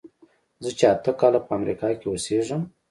زه 0.63 0.69
چې 0.77 0.85
اته 0.93 1.11
کاله 1.19 1.39
په 1.47 1.51
امریکا 1.59 1.87
کې 1.99 2.05
اوسېږم. 2.09 2.61